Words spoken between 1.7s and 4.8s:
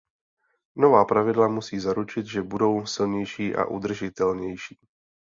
zaručit, že budou silnější a udržitelnější.